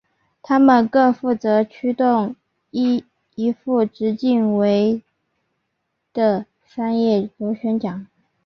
[0.41, 2.35] 它们各负责驱动
[2.71, 3.03] 一
[3.51, 5.03] 副直径为
[6.11, 8.07] 的三叶螺旋桨。